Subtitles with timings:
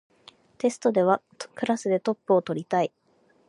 [0.57, 1.21] テストでは
[1.53, 2.91] クラスでトップを取りたい